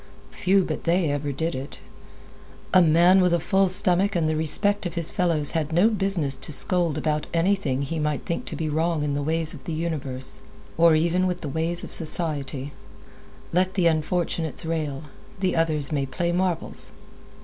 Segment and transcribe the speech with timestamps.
[0.31, 1.77] Few but they ever did it.
[2.73, 6.35] A man with a full stomach and the respect of his fellows had no business
[6.37, 9.65] to scold about anything that he might think to be wrong in the ways of
[9.65, 10.39] the universe,
[10.75, 12.73] or even with the ways of society.
[13.53, 15.03] Let the unfortunates rail;
[15.39, 16.93] the others may play marbles.